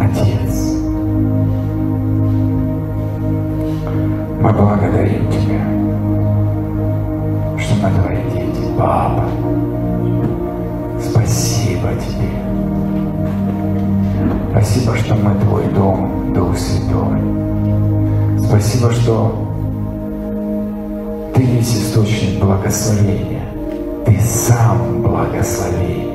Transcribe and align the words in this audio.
Отец. 0.00 0.74
Мы 4.40 4.52
благодарим 4.52 5.30
Тебя, 5.30 5.62
что 7.58 7.74
мы 7.82 7.90
Твои 7.90 8.22
дети, 8.32 8.62
Папа. 8.78 9.24
Спасибо 11.00 11.88
Тебе. 11.94 12.28
Спасибо, 14.50 14.96
что 14.96 15.14
мы 15.14 15.34
Твой 15.40 15.64
дом, 15.74 16.32
Дух 16.34 16.56
Святой. 16.56 17.18
Спасибо, 18.46 18.90
что 18.92 19.48
Ты 21.34 21.42
есть 21.42 21.74
источник 21.74 22.40
благословения. 22.40 23.42
Ты 24.06 24.18
сам 24.20 25.02
благословение. 25.02 26.07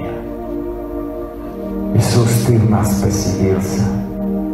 Иисус, 2.13 2.45
Ты 2.45 2.59
в 2.59 2.69
нас 2.69 3.01
поселился. 3.01 3.81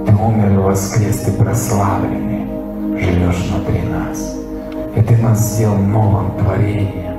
Ты 0.05 0.15
умер 0.15 0.53
и 0.53 0.57
воскрес, 0.57 1.17
Ты 1.17 1.31
прославленный, 1.33 2.47
живешь 2.97 3.49
внутри 3.49 3.81
нас. 3.81 4.37
И 4.95 5.01
Ты 5.01 5.17
нас 5.17 5.39
сделал 5.39 5.75
новым 5.75 6.31
творением, 6.37 7.17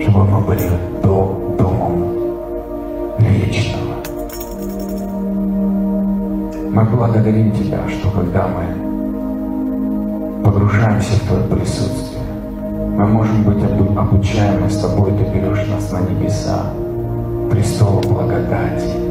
чтобы 0.00 0.24
мы 0.24 0.40
были 0.42 0.70
дом, 1.02 1.56
домом 1.58 2.04
вечного. 3.18 3.96
Мы 6.70 6.84
благодарим 6.84 7.50
Тебя, 7.50 7.80
что 7.88 8.10
когда 8.12 8.46
мы 8.46 8.62
погружаемся 10.44 11.16
в 11.16 11.26
Твое 11.26 11.42
присутствие, 11.42 12.22
мы 12.96 13.04
можем 13.08 13.42
быть 13.42 13.64
обучаемы 13.64 14.70
с 14.70 14.78
Тобой, 14.78 15.10
Ты 15.10 15.24
берешь 15.24 15.66
нас 15.66 15.90
на 15.90 16.02
небеса, 16.08 16.66
престолу 17.50 18.00
благодати. 18.02 19.05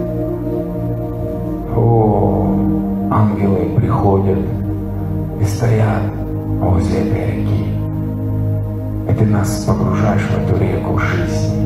Ангелы 3.16 3.70
приходят 3.78 4.40
и 5.40 5.46
стоят 5.46 6.04
возле 6.60 7.00
этой 7.00 7.26
реки. 7.32 7.66
И 9.10 9.14
Ты 9.14 9.26
нас 9.26 9.64
погружаешь 9.66 10.22
в 10.24 10.38
эту 10.38 10.62
реку 10.62 10.98
жизни. 11.00 11.66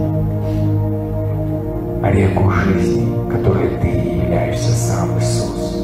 Реку 2.04 2.52
жизни, 2.52 3.08
которой 3.32 3.70
Ты 3.82 3.88
являешься 3.88 4.72
сам 4.72 5.18
Иисус. 5.18 5.84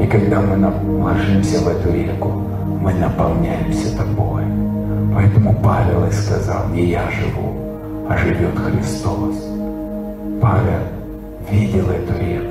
И 0.00 0.06
когда 0.06 0.40
мы 0.40 0.72
ложимся 1.02 1.58
в 1.58 1.68
эту 1.68 1.92
реку, 1.92 2.28
мы 2.80 2.94
наполняемся 2.94 3.96
Тобой. 3.96 4.44
Поэтому 5.12 5.56
Павел 5.60 6.06
и 6.06 6.12
сказал, 6.12 6.68
не 6.68 6.84
я 6.84 7.02
живу, 7.10 7.52
а 8.08 8.16
живет 8.16 8.56
Христос. 8.56 9.34
Павел 10.40 10.84
видел 11.50 11.86
эту 11.90 12.12
реку, 12.20 12.47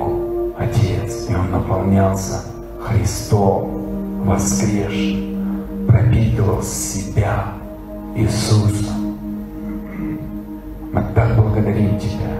и 1.28 1.34
он 1.34 1.50
наполнялся 1.50 2.42
Христом, 2.82 4.24
воскресшим, 4.24 5.86
пропитывал 5.86 6.62
себя 6.62 7.52
Иисусом. 8.16 9.18
Мы 10.92 11.04
так 11.14 11.36
благодарим 11.36 11.98
Тебя, 11.98 12.32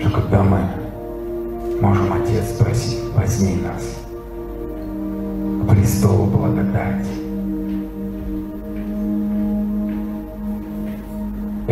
что 0.00 0.10
когда 0.10 0.42
мы 0.42 0.60
можем, 1.80 2.12
Отец, 2.12 2.52
просить, 2.58 3.02
возьми 3.14 3.56
нас 3.56 3.82
к 5.62 5.70
престолу 5.70 6.26
благодати. 6.26 7.26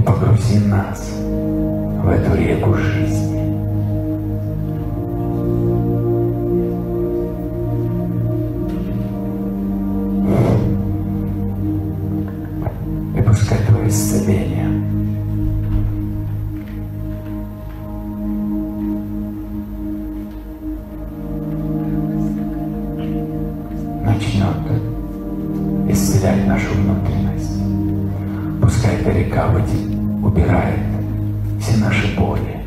погрузи 0.05 0.59
нас 0.59 1.11
в 1.19 2.09
эту 2.09 2.37
реку 2.37 2.75
жизни. 2.75 3.34
Нашу 27.05 27.15
внутренность. 27.15 28.61
Пускай 28.61 28.97
эта 28.97 29.11
река 29.11 29.49
убирает 30.23 30.81
все 31.61 31.77
наши 31.79 32.19
боли. 32.19 32.65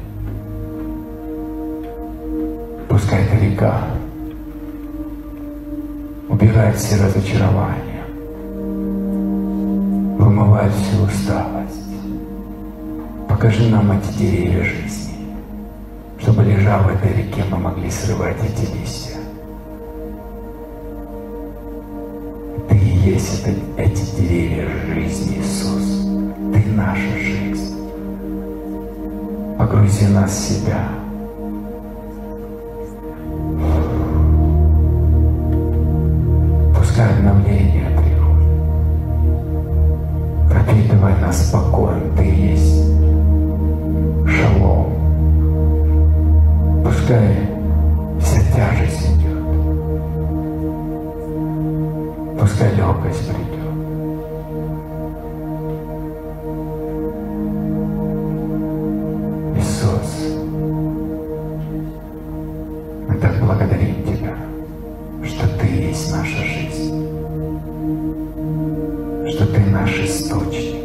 Пускай 2.88 3.24
эта 3.24 3.38
река 3.44 3.82
убирает 6.30 6.76
все 6.76 7.04
разочарования, 7.04 8.04
вымывает 10.18 10.74
всю 10.74 11.04
усталость. 11.04 11.74
Покажи 13.28 13.68
нам 13.70 13.92
эти 13.92 14.18
деревья 14.18 14.64
жизни, 14.64 15.14
чтобы, 16.20 16.44
лежа 16.44 16.80
в 16.80 16.88
этой 16.90 17.14
реке, 17.14 17.44
мы 17.52 17.58
могли 17.58 17.90
срывать 17.92 18.38
эти 18.44 18.72
листья. 18.74 19.07
Есть 23.08 23.46
это, 23.46 23.52
эти 23.78 24.04
деревья 24.18 24.68
жизни, 24.94 25.38
Иисус. 25.38 26.04
Ты 26.54 26.60
наша 26.74 27.18
жизнь. 27.18 27.74
Погрузи 29.58 30.08
нас 30.08 30.30
в 30.30 30.40
себя. 30.50 30.90
Пускай 36.78 37.10
обновление 37.18 37.90
приходит. 37.96 38.52
Пропитывай 40.52 41.16
нас 41.22 41.48
спокоем. 41.48 42.14
Ты 42.18 42.24
есть 42.24 42.76
шалом. 44.28 44.92
Пускай 46.84 47.47
Пускай 52.58 52.76
легкость 52.76 53.28
придет. 53.28 53.68
Иисус, 59.56 60.10
мы 63.08 63.16
так 63.22 63.40
благодарим 63.42 64.04
Тебя, 64.06 64.36
что 65.24 65.48
Ты 65.60 65.68
есть 65.68 66.12
наша 66.12 66.44
жизнь, 66.44 67.08
что 69.30 69.46
Ты 69.54 69.60
наш 69.70 70.00
источник. 70.00 70.77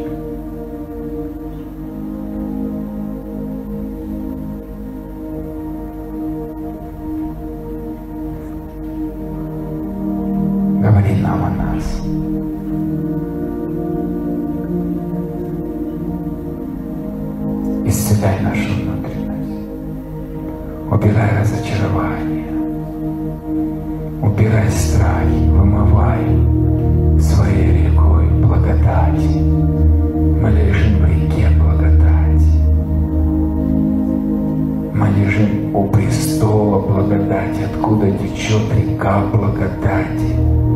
благодать, 37.43 37.65
откуда 37.65 38.11
течет 38.11 38.63
река 38.75 39.21
благодати. 39.33 40.72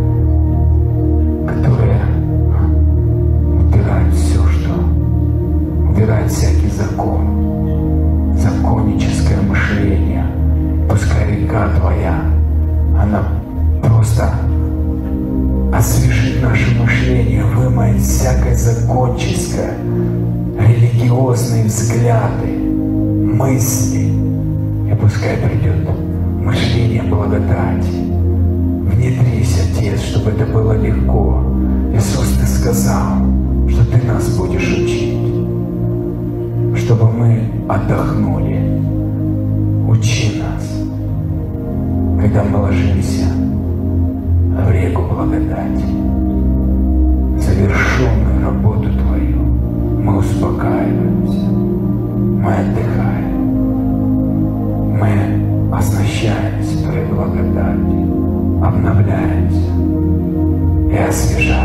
благодать. 27.37 27.87
Внедрись, 27.87 29.61
Отец, 29.71 30.01
чтобы 30.01 30.31
это 30.31 30.47
было 30.47 30.73
легко. 30.73 31.43
Иисус, 31.95 32.29
Ты 32.41 32.47
сказал, 32.47 33.17
что 33.69 33.85
Ты 33.85 34.07
нас 34.07 34.37
будешь 34.37 34.73
учить, 34.73 35.19
чтобы 36.77 37.11
мы 37.13 37.43
отдохнули. 37.69 38.81
Учи 39.89 40.41
нас, 40.41 40.65
когда 42.21 42.43
мы 42.45 42.59
ложимся 42.61 43.27
в 44.67 44.71
реку 44.71 45.03
благодати. 45.03 45.85
Завершенную 47.39 48.45
работу 48.45 48.89
Твою 48.99 49.43
мы 50.03 50.19
успокаиваемся, 50.19 51.47
мы 51.51 52.53
отдыхаем, 52.53 53.37
мы 54.99 55.46
оснащаемся 55.77 56.83
Твоей 56.83 57.05
благодатью, 57.07 58.65
обновляемся 58.65 59.71
и 60.91 61.09
освежаемся. 61.09 61.56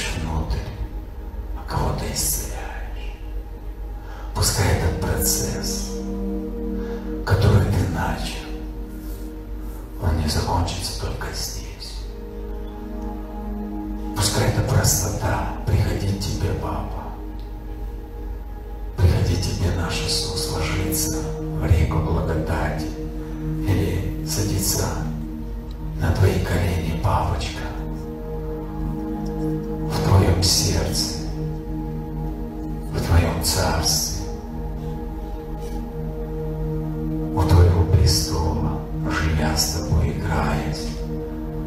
Вкладываешь 0.00 0.06
внутрь, 0.16 0.58
а 1.56 1.68
кого-то 1.68 2.04
исцеляешь. 2.12 3.16
Пускай 4.34 4.66
этот 4.78 5.00
процесс, 5.00 5.90
который 7.26 7.64
ты 7.66 7.88
начал, 7.92 8.46
он 10.02 10.18
не 10.18 10.28
закончится 10.28 11.00
только 11.00 11.26
здесь. 11.34 12.04
Пускай 14.16 14.48
эта 14.48 14.62
простота 14.62 15.54
приходит 15.66 16.20
тебе, 16.20 16.52
папа. 16.62 17.12
Приходи 18.96 19.36
тебе 19.36 19.70
наш 19.76 20.00
Иисус 20.00 20.52
ложиться 20.52 21.22
в 21.38 21.66
реку 21.66 21.98
благодати 21.98 22.99
с 39.60 39.74
тобой, 39.74 40.12
играясь, 40.12 40.86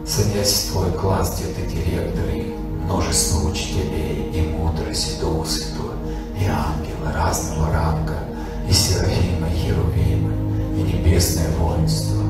садясь 0.07 0.65
в 0.65 0.71
твой 0.71 0.91
класс, 0.93 1.38
где 1.38 1.53
ты 1.53 1.62
директор 1.67 2.25
и 2.33 2.55
множество 2.83 3.50
учителей, 3.50 4.31
и 4.33 4.41
мудрость, 4.41 5.15
и 5.15 5.21
Дух 5.21 5.45
Святой, 5.45 5.93
и 6.39 6.45
ангелы 6.45 7.12
разного 7.13 7.71
ранга, 7.71 8.17
и 8.67 8.73
Серафима, 8.73 9.47
и 9.47 9.57
Херувимы, 9.57 10.33
и 10.75 10.81
небесное 10.81 11.50
воинство, 11.57 12.23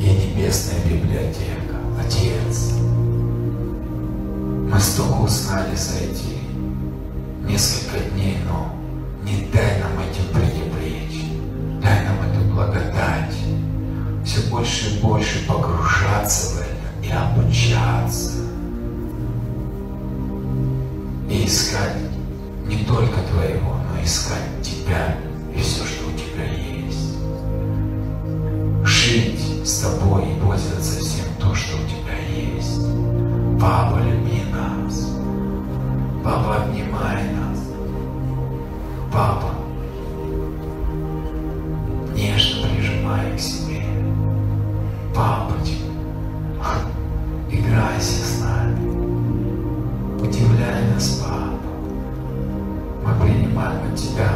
и 0.00 0.04
небесная 0.04 0.84
библиотека. 0.84 1.76
Отец, 2.04 2.72
мы 4.68 4.80
столько 4.80 5.20
устали 5.20 5.76
за 5.76 5.96
эти 5.98 6.38
несколько 7.48 8.00
дней, 8.10 8.38
но 8.48 8.74
не 9.22 9.46
дай 9.52 9.77
больше 14.68 14.90
и 14.90 15.00
больше 15.00 15.46
погружаться 15.46 16.56
в 16.56 16.60
это 16.60 17.06
и 17.06 17.10
обучаться. 17.10 18.36
И 21.30 21.46
искать 21.46 21.96
не 22.66 22.84
только 22.84 23.22
Твоего, 23.32 23.76
но 23.76 24.04
искать 24.04 24.42
Тебя 24.62 25.16
и 25.56 25.60
все, 25.60 25.84
что 25.84 26.06
у 26.06 26.12
Тебя 26.12 26.44
есть. 26.44 27.16
Жить 28.84 29.66
с 29.66 29.80
Тобой 29.80 30.32
и 30.32 30.40
пользоваться 30.40 31.00
всем 31.00 31.24
то, 31.40 31.54
что 31.54 31.74
у 31.76 31.86
Тебя 31.86 32.18
есть. 32.30 32.82
Папа, 33.58 33.98
люби 34.00 34.42
нас. 34.52 35.08
Папа, 36.22 36.64
обнимай 36.64 37.24
нас. 37.32 37.58
Папа, 39.10 39.54
진짜 53.98 54.27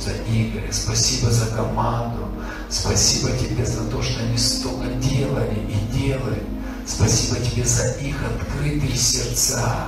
за 0.00 0.12
Игоря, 0.32 0.72
спасибо 0.72 1.30
за 1.30 1.46
команду. 1.46 2.28
Спасибо 2.68 3.30
Тебе 3.32 3.64
за 3.66 3.84
то, 3.90 4.02
что 4.02 4.22
они 4.22 4.38
столько 4.38 4.86
делали 4.94 5.58
и 5.68 5.98
делают. 5.98 6.44
Спасибо 6.86 7.36
Тебе 7.36 7.64
за 7.64 7.90
их 8.00 8.16
открытые 8.24 8.96
сердца. 8.96 9.86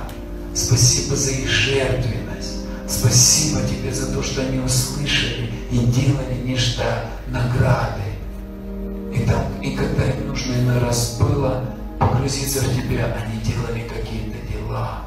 Спасибо 0.53 1.15
за 1.15 1.31
их 1.31 1.49
жертвенность. 1.49 2.65
Спасибо 2.87 3.61
Тебе 3.61 3.91
за 3.93 4.13
то, 4.13 4.21
что 4.21 4.41
они 4.41 4.59
услышали 4.59 5.51
и 5.71 5.77
делали 5.77 6.41
нечто 6.43 7.05
награды. 7.27 8.01
И, 9.13 9.25
там, 9.25 9.61
и 9.61 9.75
когда 9.75 10.05
им 10.05 10.27
нужно 10.27 10.53
иной 10.53 10.79
раз 10.79 11.17
было 11.19 11.63
погрузиться 11.99 12.59
в 12.59 12.75
Тебя, 12.75 13.15
они 13.15 13.41
делали 13.41 13.87
какие-то 13.87 14.37
дела. 14.51 15.05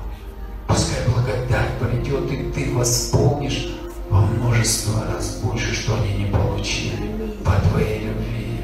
Пускай 0.67 0.99
благодать 1.07 1.79
придет, 1.79 2.31
и 2.33 2.53
Ты 2.53 2.73
восполнишь 2.73 3.69
во 4.11 4.21
множество 4.21 5.05
раз 5.13 5.41
больше, 5.43 5.75
что 5.75 5.95
они 5.97 6.25
не 6.25 6.31
получили 6.31 7.35
по 7.45 7.53
Твоей 7.69 8.07
любви. 8.07 8.61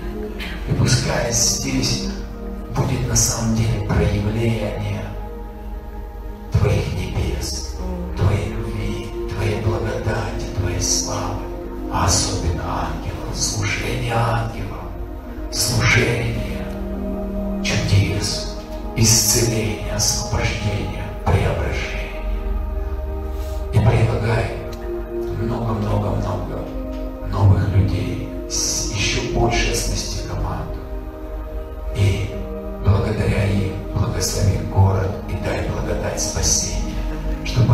И 0.69 0.73
пускай 0.79 1.33
здесь 1.33 2.09
будет 2.77 3.09
на 3.09 3.17
самом 3.17 3.57
деле 3.57 3.87
проявление 3.87 5.02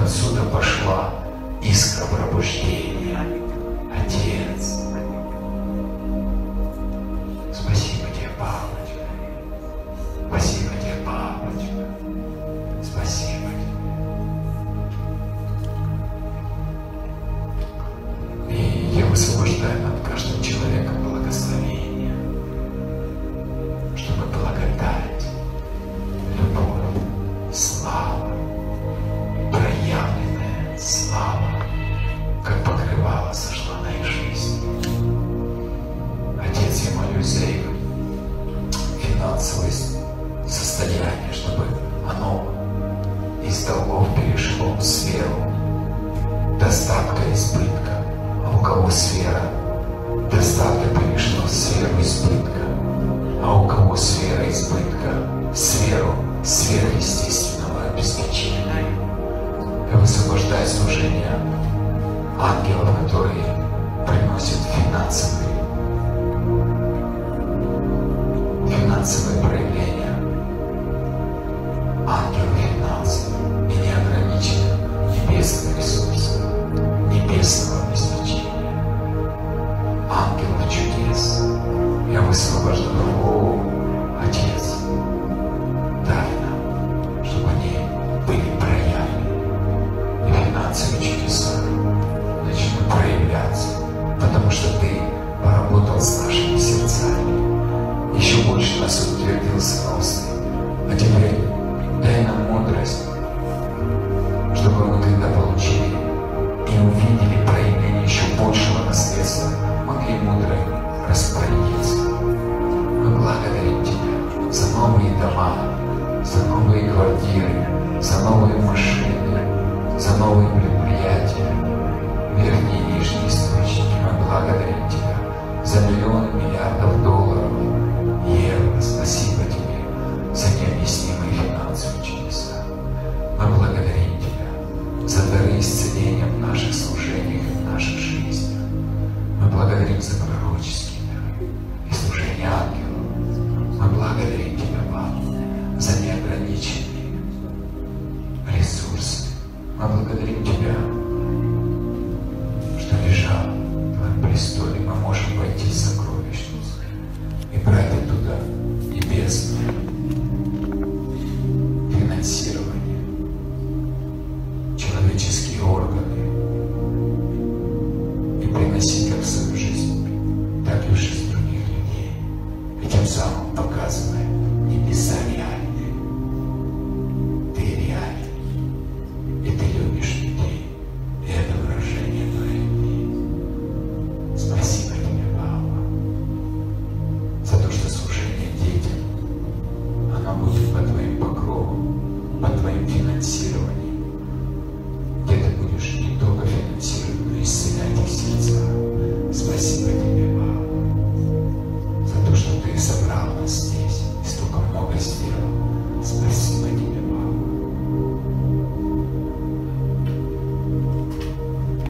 отсюда 0.09 0.43
пошла 0.45 1.12
искра 1.62 2.07
пробуждения. 2.07 3.48